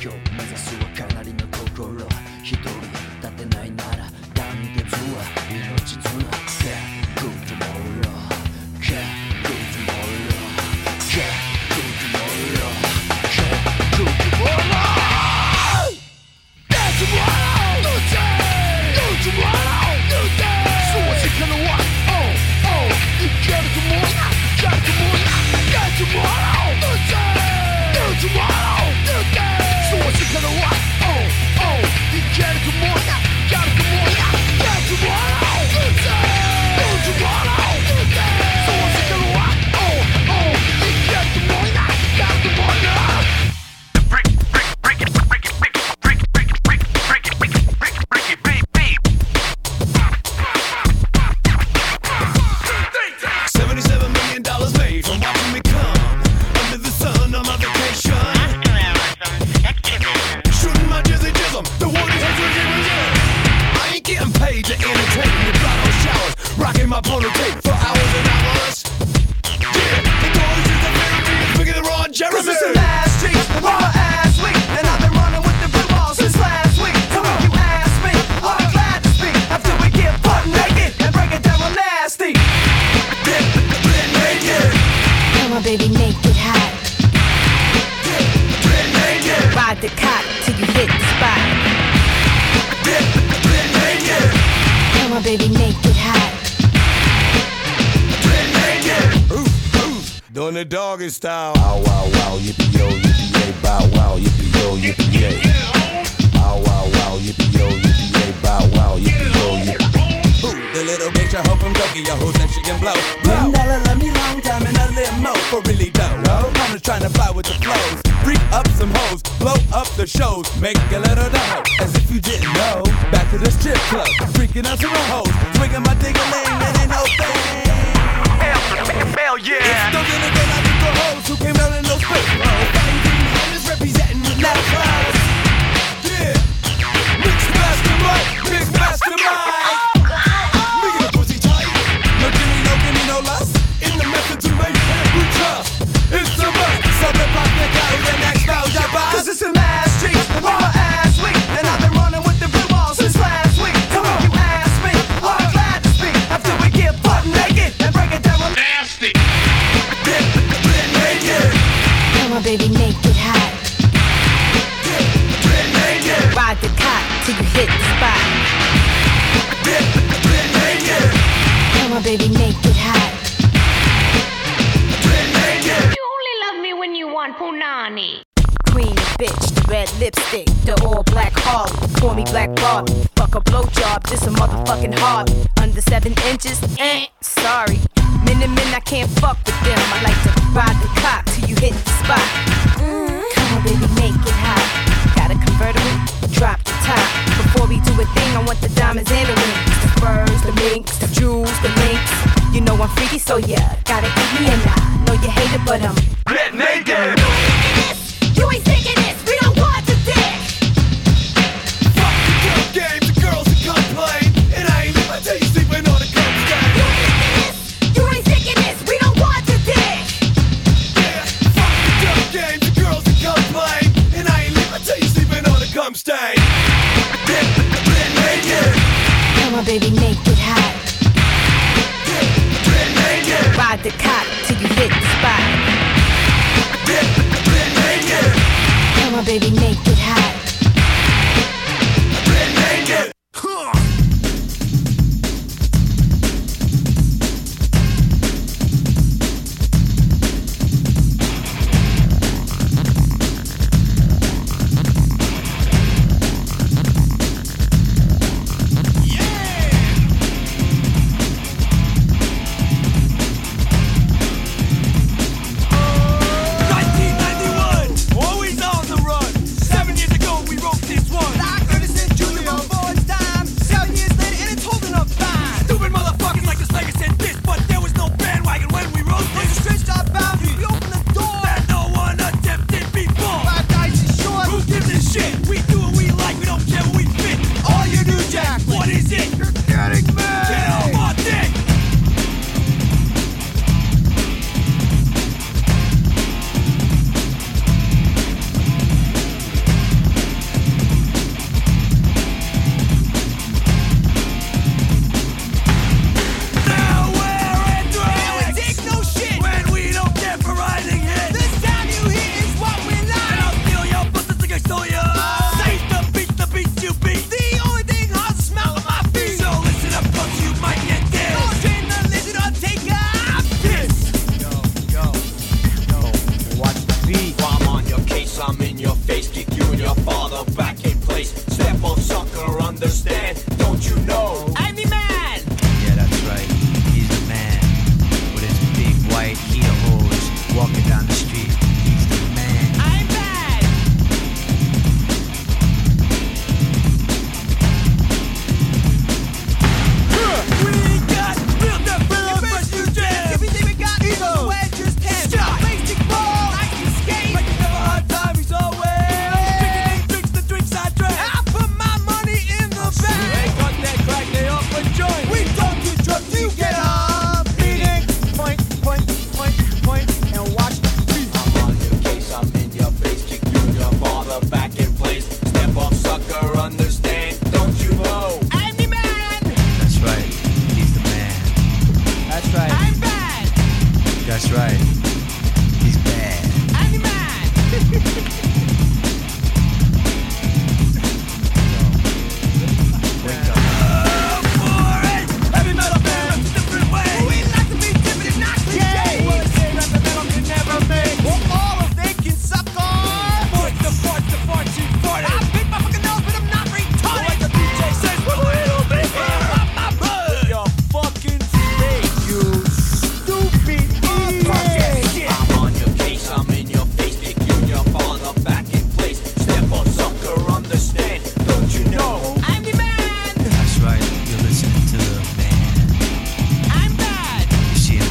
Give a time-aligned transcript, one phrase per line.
[0.00, 2.17] 今目指すはかなりの心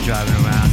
[0.07, 0.66] driving around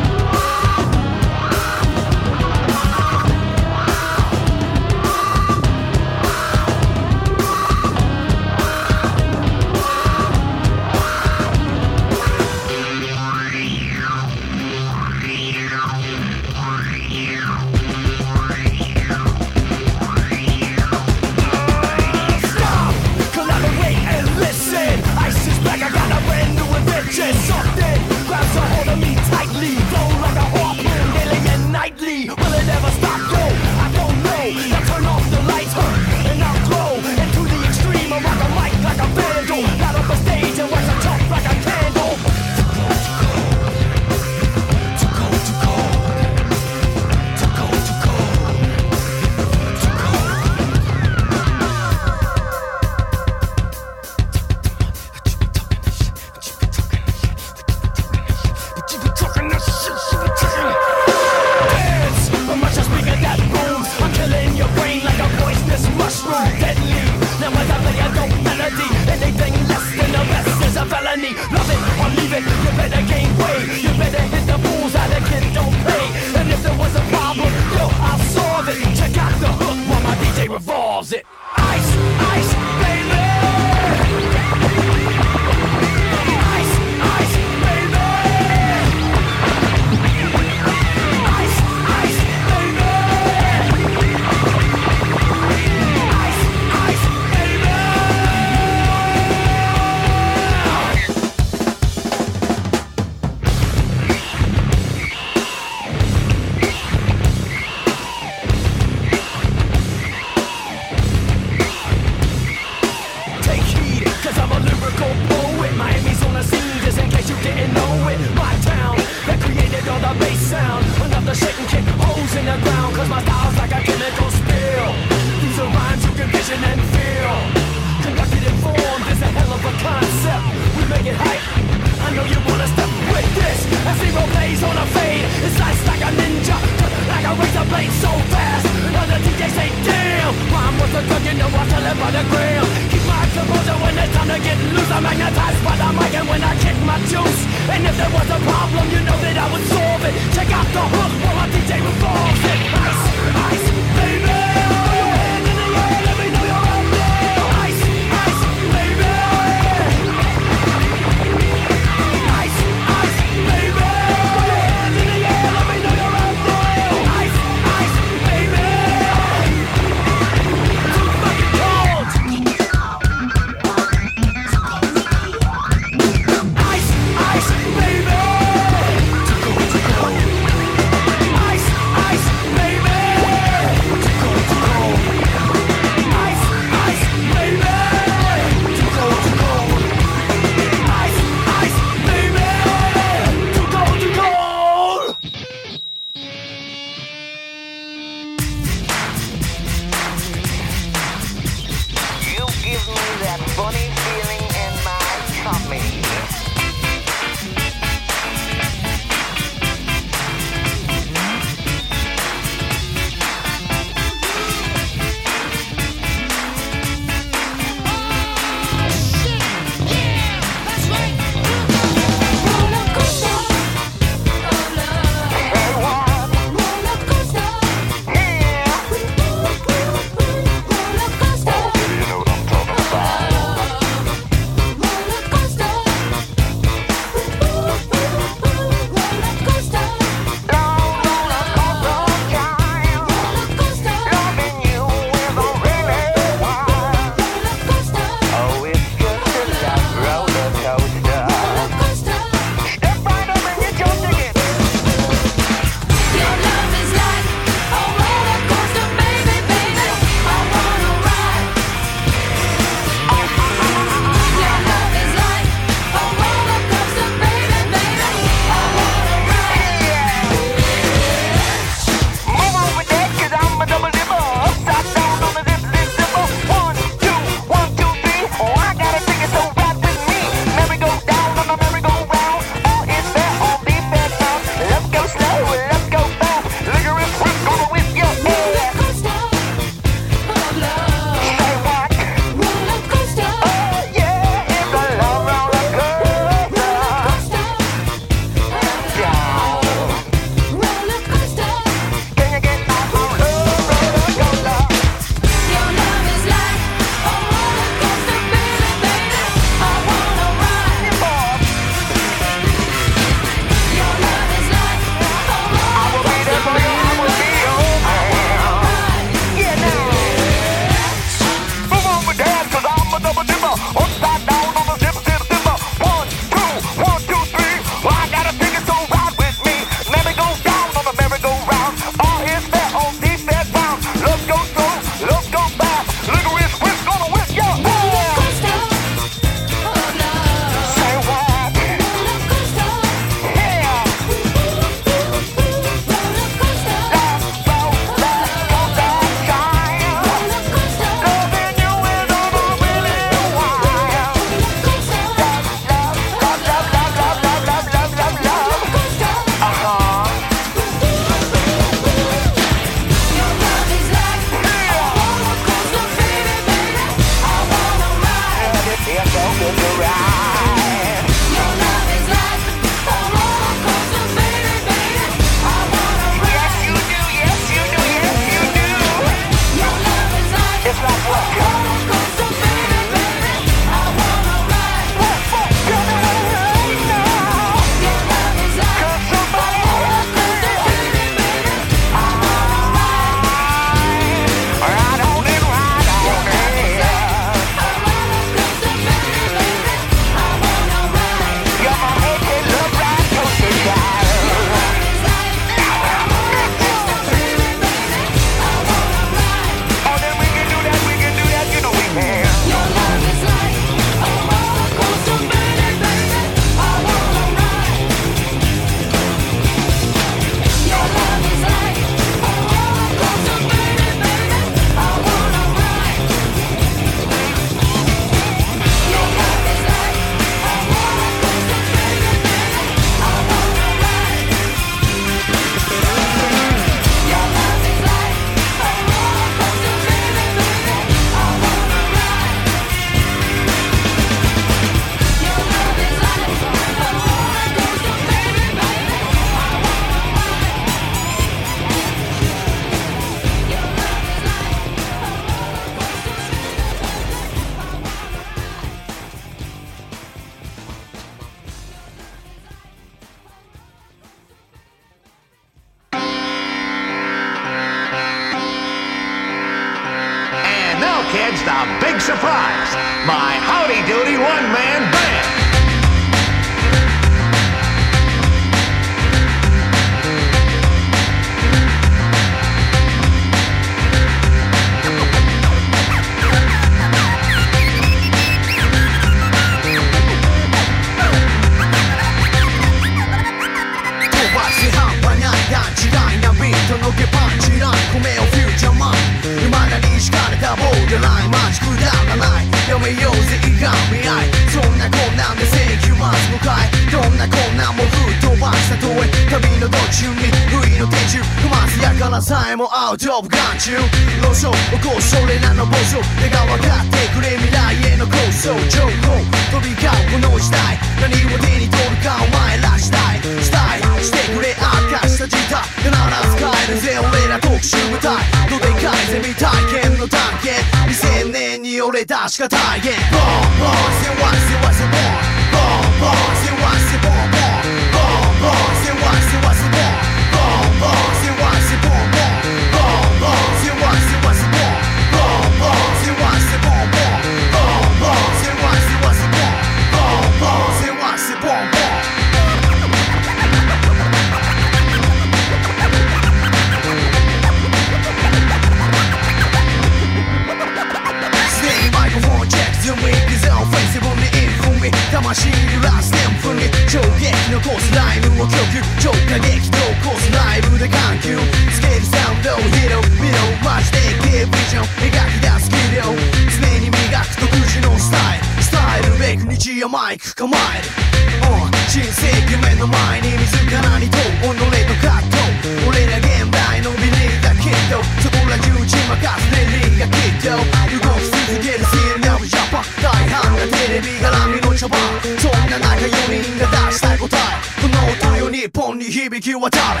[599.60, 600.00] 我炸了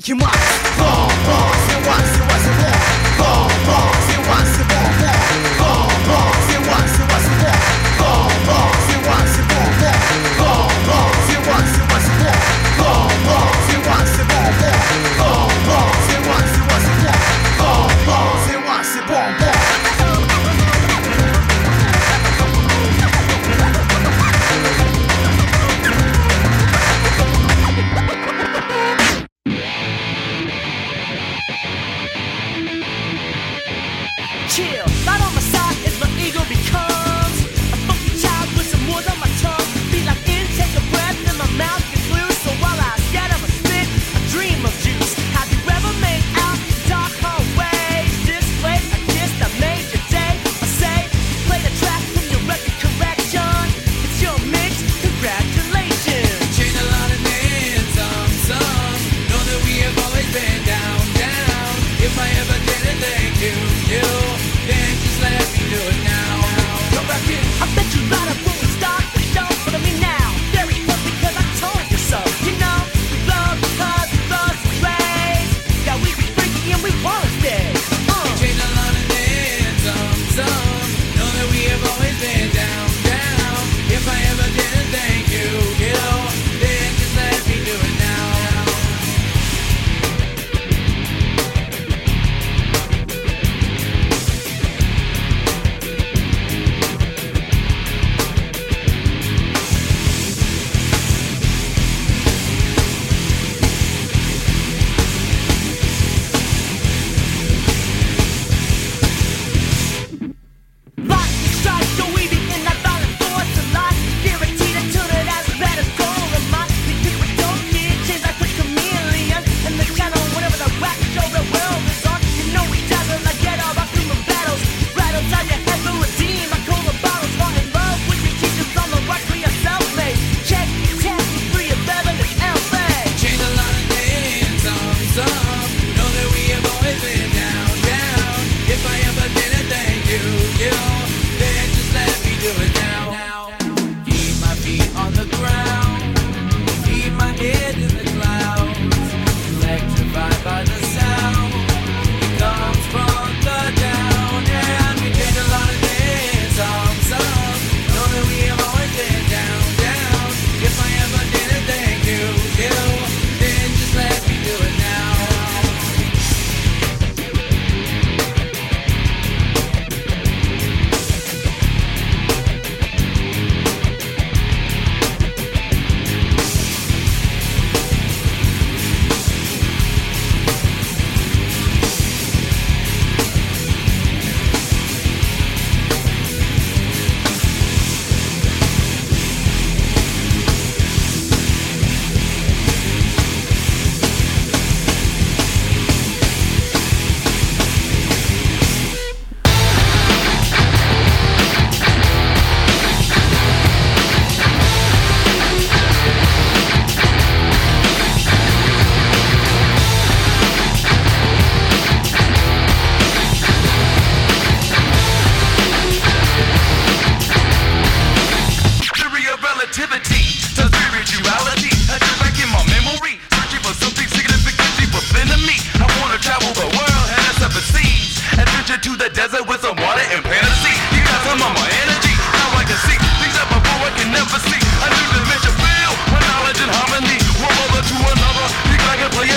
[0.00, 0.23] 外し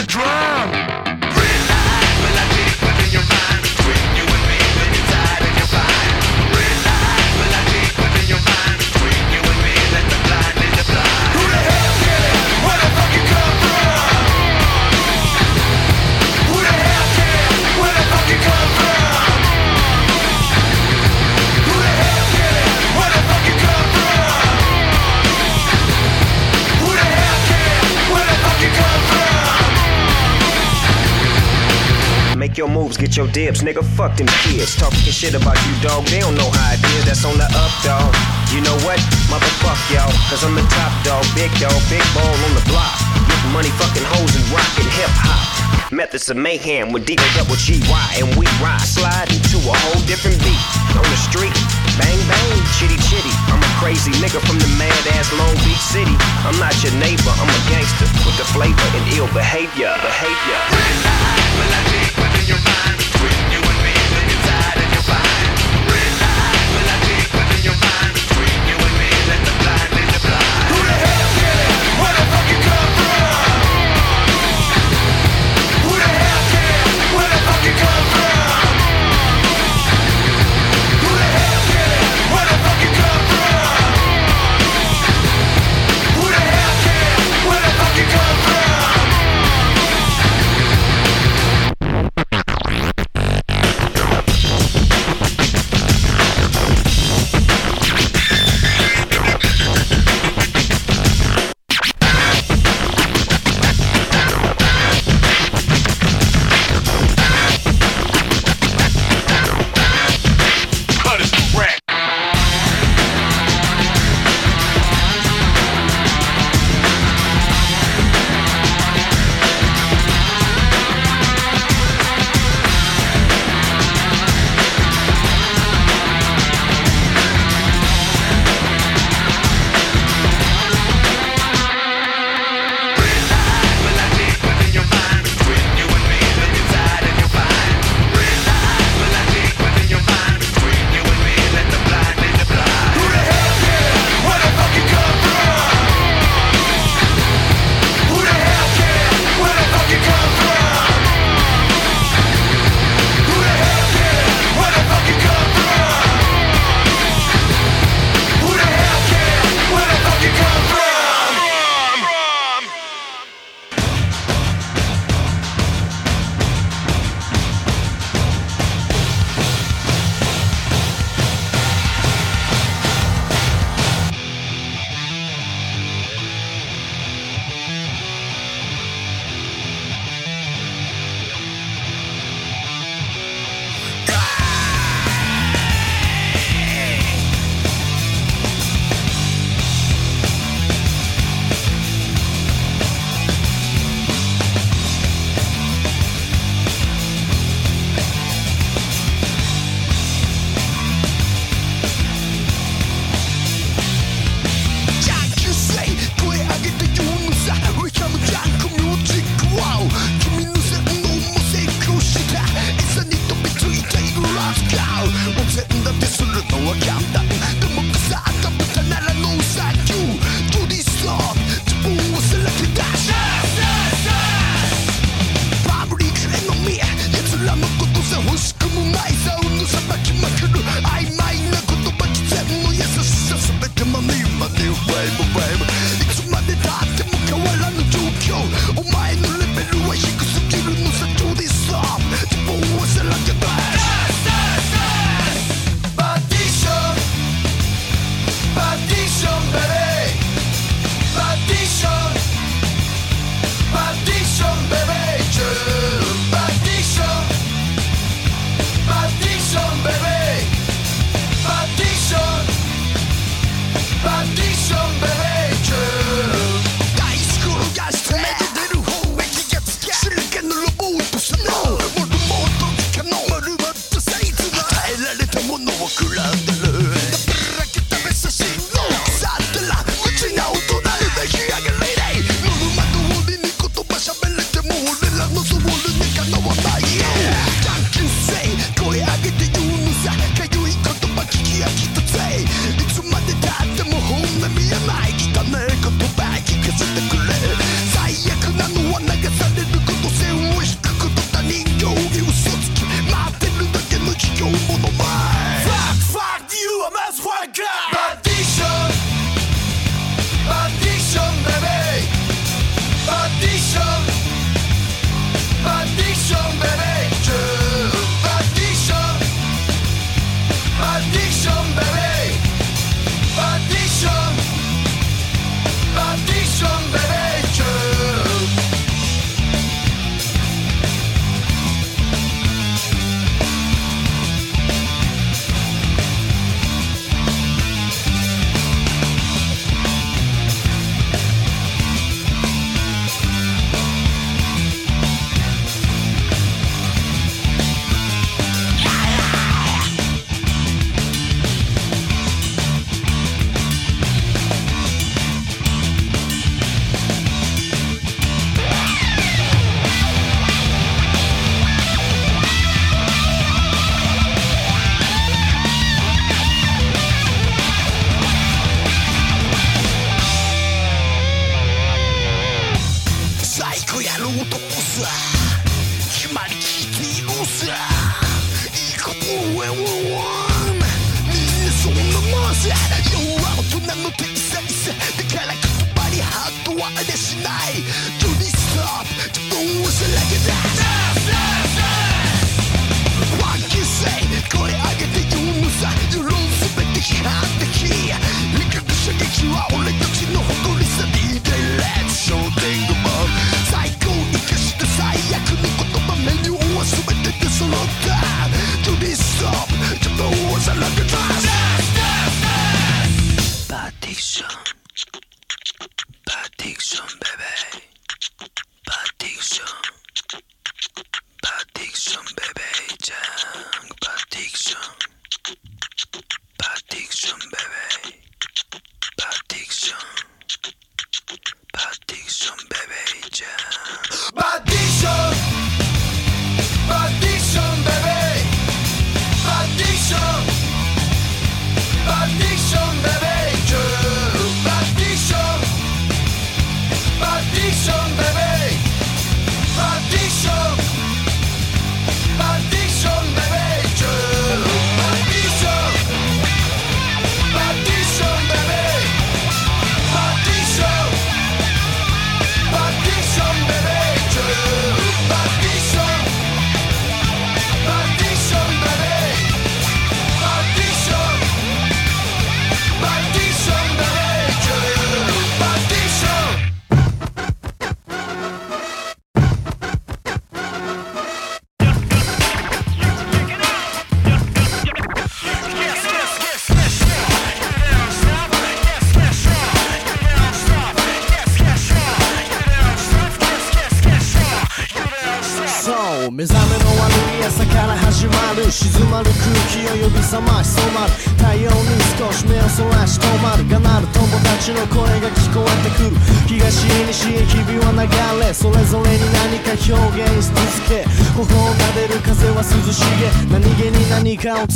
[0.08, 0.57] Drive!
[33.26, 33.82] Get your nigga.
[33.98, 34.76] Fuck them kids.
[34.78, 36.06] Talking shit about you, dog.
[36.06, 37.06] They don't know how it is.
[37.10, 38.14] That's on the up, dog.
[38.54, 39.02] You know what?
[39.34, 40.14] Motherfuck y'all.
[40.30, 41.26] Cause I'm the top dog.
[41.34, 41.74] Big dog.
[41.90, 42.94] Big ball on the block.
[43.26, 45.42] Getting money, fucking hoes, and rockin' hip hop.
[45.90, 48.08] Methods of mayhem with D double G Y.
[48.22, 48.86] And we ride.
[48.86, 50.62] Slide into a whole different beat.
[50.94, 51.58] On the street.
[51.98, 52.62] Bang bang.
[52.78, 53.34] Chitty chitty.
[53.50, 56.14] I'm a crazy nigga from the mad ass Long Beach City.
[56.46, 57.34] I'm not your neighbor.
[57.34, 59.90] I'm a gangster with the flavor and ill behavior.
[60.06, 60.62] Behavior
[63.18, 63.47] free.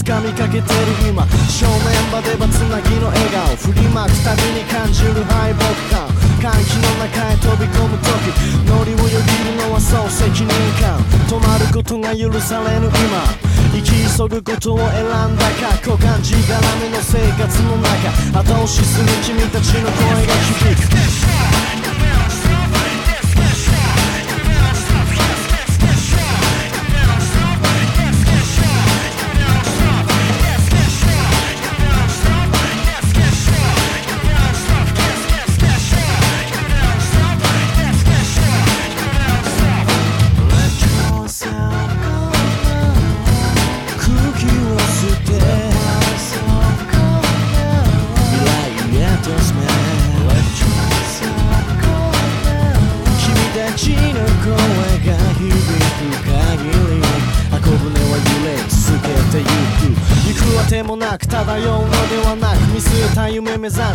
[0.03, 0.70] 掴みかけて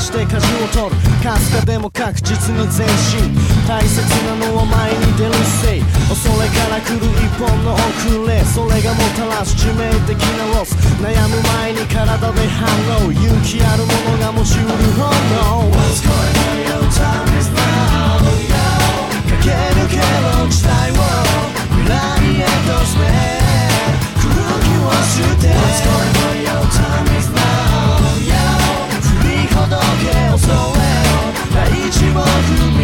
[0.06, 1.02] して舵を取る。
[1.18, 3.26] かすかでも確実に前進。
[3.66, 5.82] 大切なのは前に出るせい。
[6.06, 8.38] 恐れから来る一本の遅れ。
[8.46, 10.78] それがもたらす致命的なロス。
[11.02, 12.70] 悩む前に体で反
[13.02, 13.10] 応。
[13.10, 18.62] 勇気ある者が持ちうる本能 What's going on your time is now yo
[19.26, 20.94] 駆け抜けろ時代を
[21.74, 21.94] 未来
[22.38, 23.10] へと進め
[24.22, 24.30] 空
[24.62, 27.35] 気を吸って What's going on your time is now
[30.46, 30.86] け恐れ
[31.18, 32.75] を大地を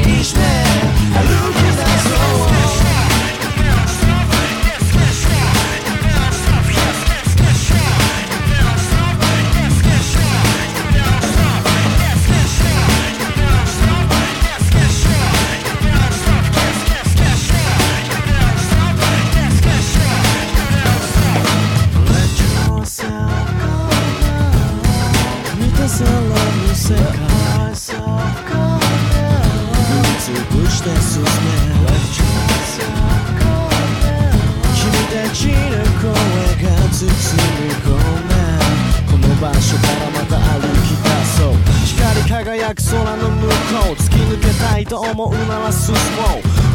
[45.12, 45.92] 思うなら進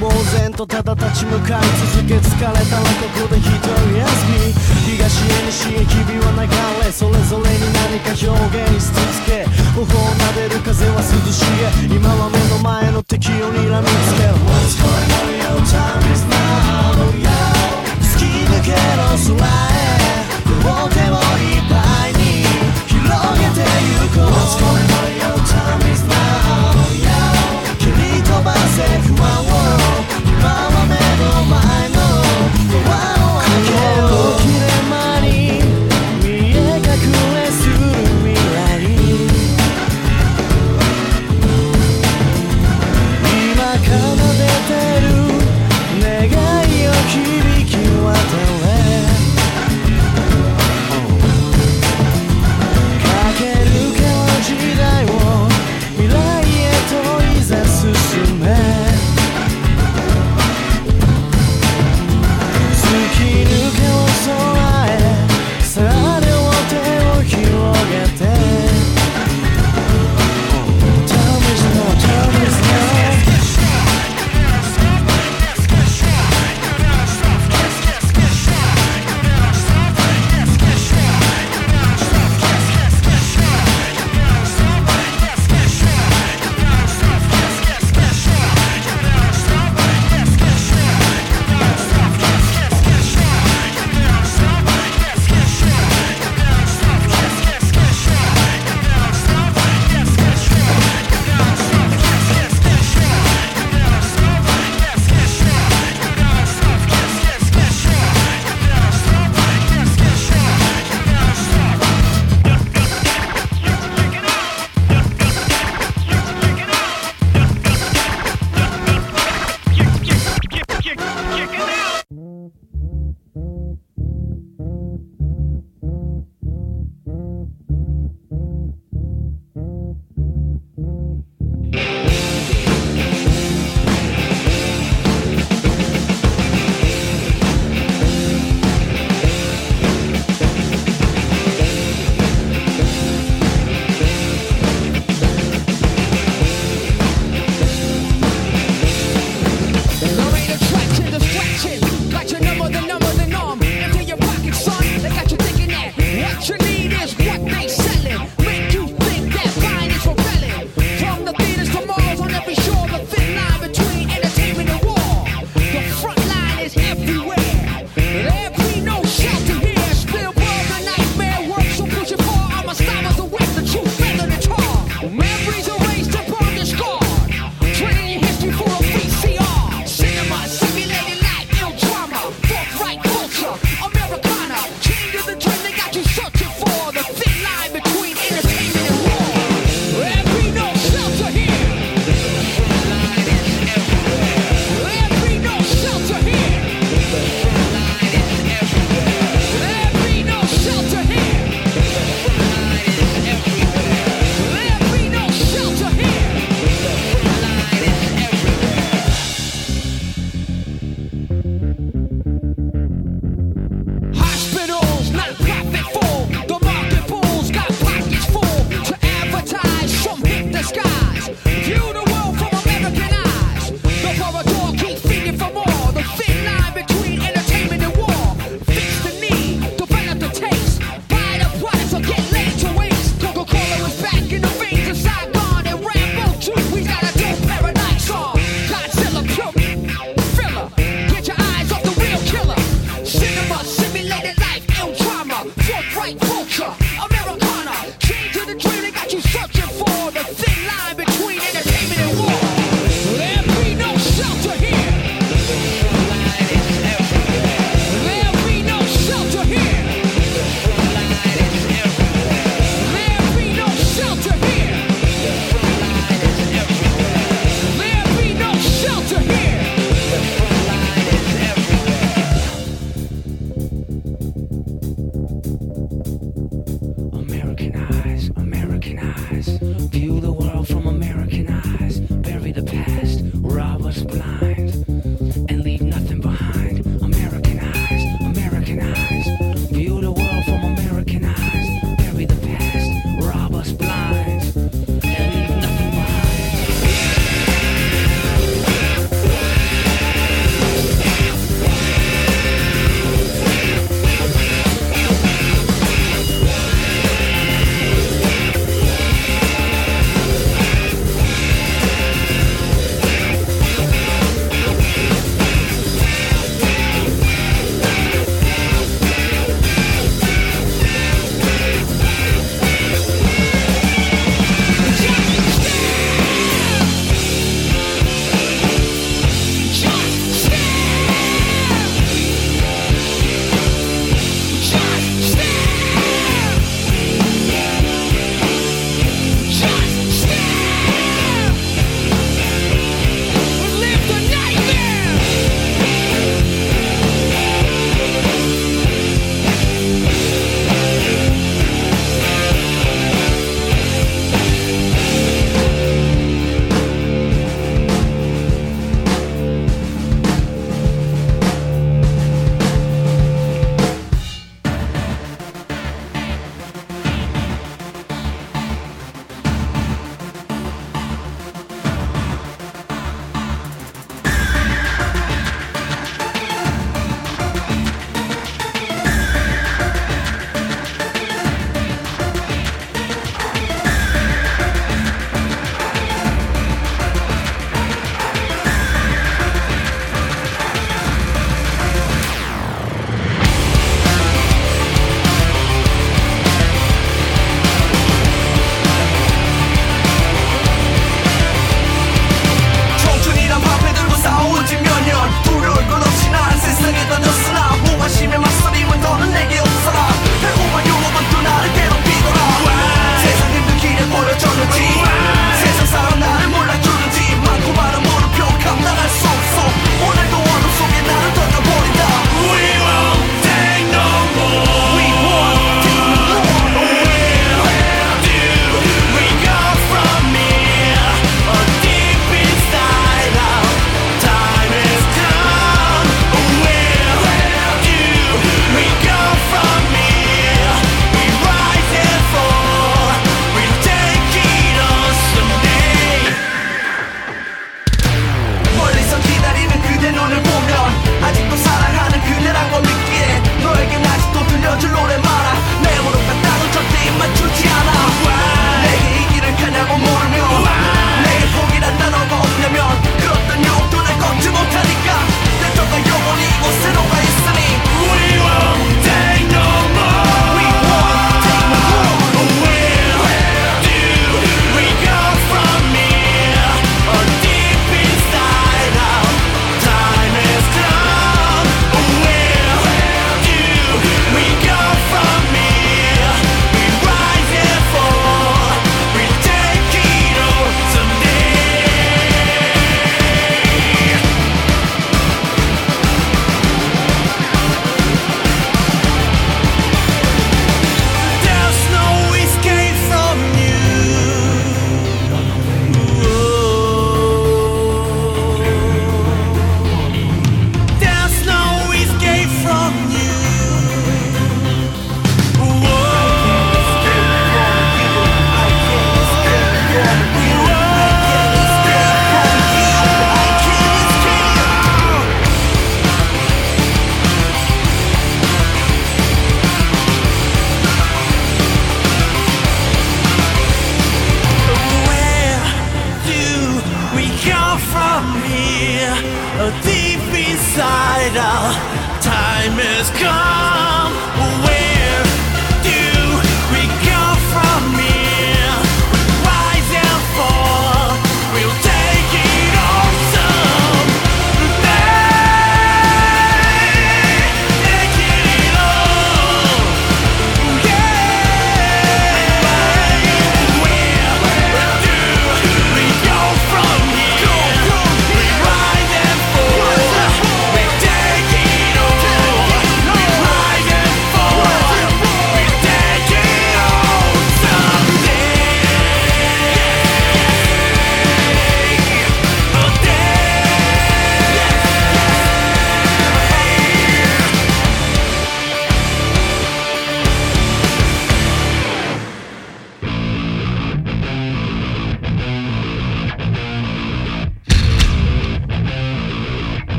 [0.00, 1.62] もう呆然とただ立ち向かい
[1.94, 4.50] 続け疲れたらここで一人休み
[4.90, 6.50] 東へ西へ日々は流
[6.84, 6.92] れ。
[6.92, 8.26] それぞれに何か表
[8.62, 9.46] 現し続け。
[9.74, 11.46] 頬を撫でる風は涼し
[11.88, 14.26] げ今は目の前の敵を睨みつけ。
[14.26, 17.30] る What's going on your time is now yo
[18.02, 19.53] 突き抜けろ空